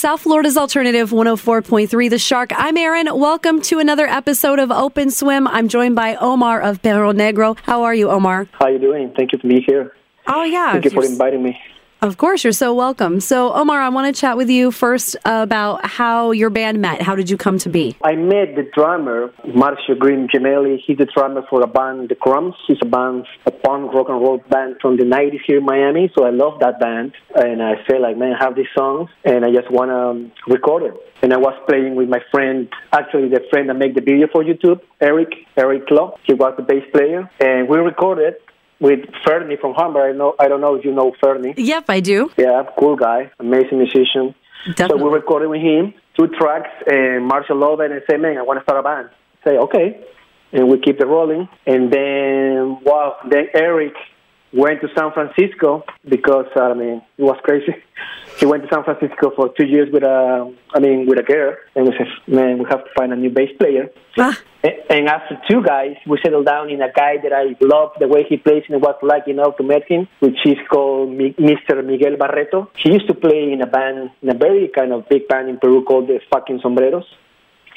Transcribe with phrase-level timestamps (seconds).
[0.00, 2.52] South Florida's Alternative 104.3 The Shark.
[2.56, 3.06] I'm Erin.
[3.12, 5.46] Welcome to another episode of Open Swim.
[5.46, 7.58] I'm joined by Omar of Perro Negro.
[7.64, 8.48] How are you, Omar?
[8.52, 9.12] How are you doing?
[9.14, 9.94] Thank you for being here.
[10.26, 10.72] Oh, yeah.
[10.72, 11.60] Thank you for inviting me.
[12.02, 13.20] Of course, you're so welcome.
[13.20, 17.02] So, Omar, I want to chat with you first about how your band met.
[17.02, 17.94] How did you come to be?
[18.02, 20.78] I met the drummer, Marcio Green Gemelli.
[20.86, 22.54] He's the drummer for a band, The Crumbs.
[22.70, 26.10] It's a band, a punk rock and roll band from the 90s here in Miami.
[26.16, 27.12] So I love that band.
[27.34, 30.84] And I feel like, man, I have these songs and I just want to record
[30.84, 30.94] it.
[31.20, 34.42] And I was playing with my friend, actually the friend that made the video for
[34.42, 36.16] YouTube, Eric, Eric Law.
[36.24, 37.30] He was the bass player.
[37.40, 38.36] And we recorded
[38.80, 40.14] with Fernie from Hamburg.
[40.14, 41.54] I, know, I don't know if you know Fernie.
[41.56, 42.30] Yep, I do.
[42.36, 44.34] Yeah, cool guy, amazing musician.
[44.76, 48.36] So we recorded with him two tracks, uh, and Marshall loved it and said, "Man,
[48.36, 49.08] I want to start a band."
[49.44, 50.04] Say, "Okay,"
[50.52, 51.48] and we keep it rolling.
[51.66, 53.94] And then, wow, then Eric
[54.52, 57.74] went to San Francisco because I mean it was crazy.
[58.40, 61.54] he went to San Francisco for two years with a, I mean, with a girl,
[61.76, 64.36] and we said, "Man, we have to find a new bass player." Ah,
[64.94, 68.22] And after two guys, we settled down in a guy that I love the way
[68.28, 71.10] he plays and was lucky enough to meet him, which is called
[71.50, 71.84] Mr.
[71.90, 72.70] Miguel Barreto.
[72.82, 75.58] He used to play in a band, in a very kind of big band in
[75.58, 77.06] Peru called the Fucking Sombreros.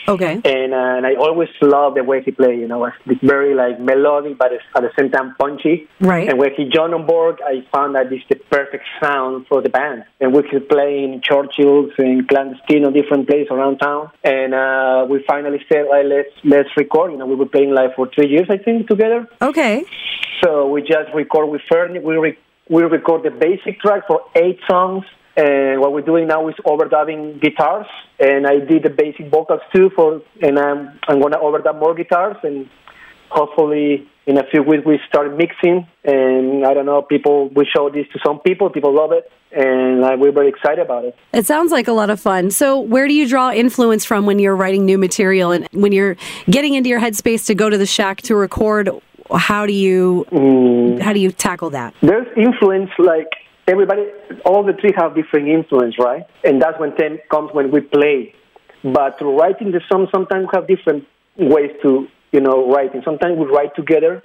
[0.08, 0.34] Okay.
[0.44, 2.60] And, uh, and I always loved the way he played.
[2.60, 5.88] You know, it's very like melodic, but at the same time punchy.
[6.00, 6.30] Right.
[6.30, 9.70] And when he joined on board, I found that it's the perfect sound for the
[9.70, 10.06] band.
[10.20, 14.12] And we could play in Churchill's and clandestino, different places around town.
[14.24, 17.12] And uh, we finally said, well, let's let's record.
[17.12, 19.28] You know, we were playing live for three years, I think, together.
[19.42, 19.86] Okay.
[20.44, 22.00] So we just record with Fernie.
[22.00, 22.38] We re-
[22.70, 25.06] we record the basic track for eight songs.
[25.36, 27.88] And what we're doing now is overdubbing guitars.
[28.20, 32.38] And I did the basic vocals too for, and I'm I'm gonna overdub more guitars.
[32.44, 32.70] And
[33.30, 35.88] hopefully in a few weeks we start mixing.
[36.04, 38.70] And I don't know, people we show this to some people.
[38.70, 41.16] People love it, and uh, we're very excited about it.
[41.34, 42.52] It sounds like a lot of fun.
[42.52, 46.16] So, where do you draw influence from when you're writing new material and when you're
[46.50, 48.90] getting into your headspace to go to the shack to record?
[49.34, 50.28] How do you
[51.02, 51.96] how do you tackle that?
[52.02, 53.30] there's influence like
[53.68, 54.04] everybody
[54.46, 56.24] all the three have different influence right?
[56.44, 58.34] And that's when time comes when we play.
[58.84, 61.06] But writing the song sometimes we have different
[61.38, 63.02] ways to you know writing.
[63.06, 64.24] Sometimes we write together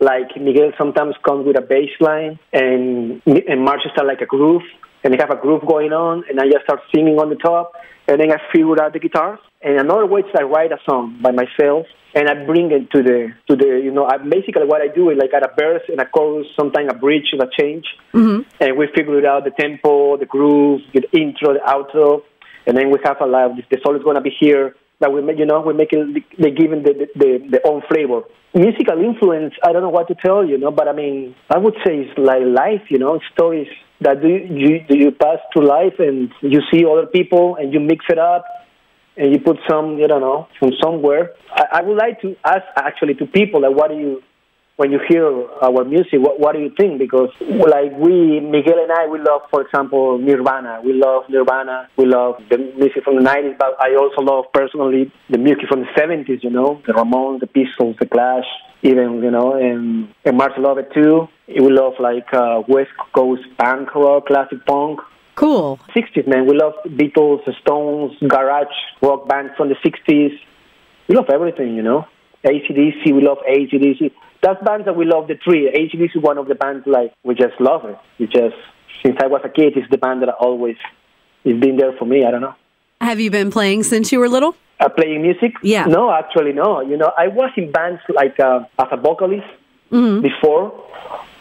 [0.00, 4.62] like miguel sometimes comes with a bass line and and Marcia start like a groove
[5.04, 7.72] and they have a groove going on and i just start singing on the top
[8.08, 11.18] and then i figure out the guitars and another way is i write a song
[11.22, 14.82] by myself and I bring it to the to the you know I basically what
[14.82, 17.48] I do is like at a verse and a chorus, sometimes a bridge and a
[17.58, 18.42] change, mm-hmm.
[18.60, 22.22] and we figure it out the tempo, the groove, the intro, the outro,
[22.66, 23.52] and then we have a live.
[23.70, 26.50] The solo is gonna be here, but we make you know we make it they
[26.50, 28.22] giving the the, the own flavor.
[28.52, 31.74] Musical influence, I don't know what to tell you, know, but I mean I would
[31.86, 33.68] say it's like life, you know, stories
[34.00, 37.78] that do you do you pass through life and you see other people and you
[37.78, 38.44] mix it up
[39.20, 41.34] and you put some, you don't know, from somewhere.
[41.52, 44.22] I, I would like to ask actually to people like, what do you,
[44.76, 45.26] when you hear
[45.60, 46.98] our music, what, what do you think?
[46.98, 50.80] Because like we, Miguel and I, we love, for example, Nirvana.
[50.82, 51.90] We love Nirvana.
[51.98, 55.80] We love the music from the 90s, but I also love personally the music from
[55.80, 58.46] the 70s, you know, the Ramones, the Pistols, the Clash,
[58.80, 61.28] even, you know, and, and Marcia love it too.
[61.46, 65.00] We love like uh, West Coast punk rock, classic punk.
[65.40, 65.80] Cool.
[65.96, 66.46] 60s, man.
[66.46, 68.66] We love Beatles, Stones, garage
[69.00, 70.38] rock bands from the 60s.
[71.08, 72.04] We love everything, you know.
[72.44, 74.12] ACDC, we love ACDC.
[74.42, 75.70] That's bands that we love the three.
[75.70, 77.96] ACDC is one of the bands like we just love it.
[78.18, 78.54] We just
[79.02, 80.76] since I was a kid, it's the band that I always
[81.44, 82.26] it's been there for me.
[82.26, 82.54] I don't know.
[83.00, 84.54] Have you been playing since you were little?
[84.78, 85.52] Uh, playing music?
[85.62, 85.86] Yeah.
[85.86, 86.82] No, actually, no.
[86.82, 89.46] You know, I was in bands like uh, as a vocalist
[89.90, 90.22] Mm-hmm.
[90.22, 90.86] before,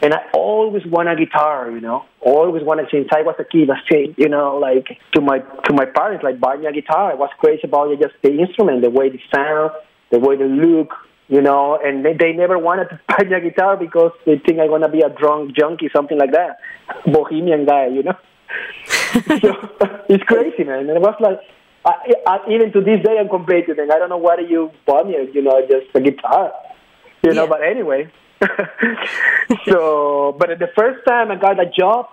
[0.01, 1.69] and I always want a guitar.
[1.69, 3.69] You know, always wanted since I was a kid.
[3.69, 7.11] I say, you know, like to my to my parents, like buy me a guitar.
[7.11, 9.71] I was crazy about it, just the instrument, the way the sound,
[10.11, 10.93] the way the look.
[11.27, 14.59] You know, and they, they never wanted to buy me a guitar because they think
[14.59, 16.57] I'm gonna be a drunk junkie, something like that,
[17.05, 17.87] bohemian guy.
[17.87, 18.17] You know.
[19.41, 19.53] so
[20.09, 20.89] it's crazy, man.
[20.89, 21.39] And it was like,
[21.85, 23.75] I, I, even to this day, I'm complaining.
[23.79, 26.51] I don't know why you bought me, you know, just a guitar,
[27.21, 27.47] you know.
[27.47, 28.11] But anyway,
[29.67, 32.07] so but the first time I got a job,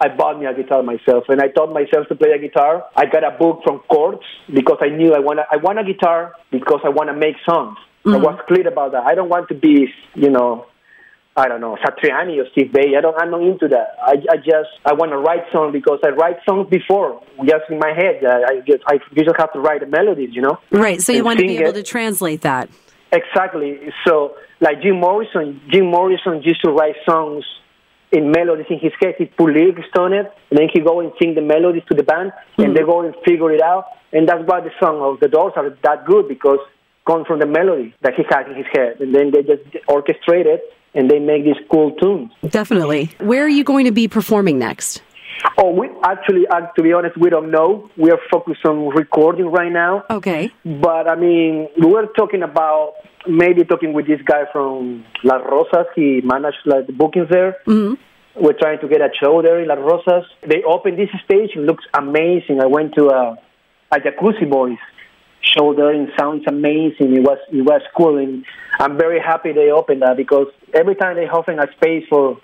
[0.00, 2.84] I bought me a guitar myself, and I taught myself to play a guitar.
[2.94, 4.22] I got a book from chords
[4.52, 7.78] because I knew I want I want a guitar because I want to make songs.
[8.04, 8.22] I mm-hmm.
[8.22, 9.02] was clear about that.
[9.04, 10.66] I don't want to be, you know,
[11.36, 12.96] I don't know, Satriani or Steve Vai.
[12.96, 13.18] I don't.
[13.20, 13.96] I'm not into that.
[14.00, 17.78] I, I just I want to write songs because I write songs before, just in
[17.78, 18.24] my head.
[18.24, 20.58] I, I just I you just have to write the melodies, you know.
[20.70, 21.02] Right.
[21.02, 21.74] So you want to be able it.
[21.74, 22.70] to translate that.
[23.16, 23.78] Exactly.
[24.06, 27.44] So, like Jim Morrison, Jim Morrison used to write songs
[28.12, 29.14] in melodies in his head.
[29.18, 32.02] He put lyrics on it, and then he go and sing the melodies to the
[32.02, 32.62] band, mm-hmm.
[32.62, 33.86] and they go and figure it out.
[34.12, 36.58] And that's why the song of the Doors are that good because
[37.06, 40.46] come from the melody that he had in his head, and then they just orchestrate
[40.46, 40.62] it
[40.96, 42.32] and they make these cool tunes.
[42.48, 43.10] Definitely.
[43.20, 45.02] Where are you going to be performing next?
[45.58, 47.90] Oh, we actually, uh, to be honest, we don't know.
[47.96, 50.04] We are focused on recording right now.
[50.10, 50.50] Okay.
[50.64, 52.94] But I mean, we were talking about
[53.26, 55.86] maybe talking with this guy from Las Rosas.
[55.94, 57.56] He managed like the bookings there.
[57.66, 57.94] Mm-hmm.
[58.42, 60.28] We're trying to get a show there in Las Rosas.
[60.46, 61.50] They opened this stage.
[61.56, 62.60] It looks amazing.
[62.60, 63.38] I went to a,
[63.92, 64.78] a Jacuzzi Boys
[65.40, 67.14] show there and sounds amazing.
[67.16, 68.44] It was it was cool, and
[68.78, 72.38] I'm very happy they opened that because every time they open a space for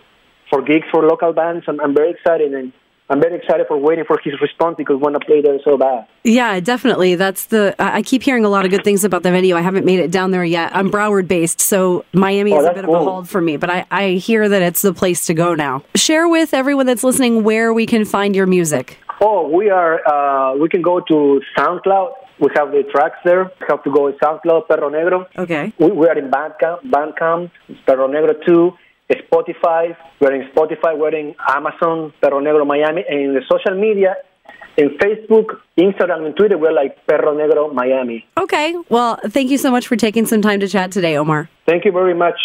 [0.49, 2.72] for gigs for local bands, I'm, I'm very excited and
[3.12, 6.06] I'm very excited for waiting for his response because want to play there so bad.
[6.25, 7.14] Yeah, definitely.
[7.14, 7.75] That's the.
[7.79, 9.55] I keep hearing a lot of good things about the venue.
[9.55, 10.75] I haven't made it down there yet.
[10.75, 12.97] I'm Broward based, so Miami oh, is a bit cool.
[12.97, 13.59] of a hold for me.
[13.59, 15.85] But I, I hear that it's the place to go now.
[15.94, 18.99] Share with everyone that's listening where we can find your music.
[19.20, 20.00] Oh, we are.
[20.09, 22.14] Uh, we can go to SoundCloud.
[22.41, 23.44] We have the tracks there.
[23.61, 25.26] We have to go to SoundCloud, Perro Negro.
[25.37, 25.70] Okay.
[25.79, 27.50] We, we are in Bandcamp, Bandcamp,
[27.85, 28.73] Perro Negro 2.
[29.10, 34.16] Spotify, we're in Spotify, we're in Amazon, Perro Negro Miami, and in the social media,
[34.76, 38.26] in Facebook, Instagram, and Twitter, we're like Perro Negro Miami.
[38.38, 38.75] Okay.
[38.88, 41.50] Well, thank you so much for taking some time to chat today, Omar.
[41.66, 42.38] Thank you very much.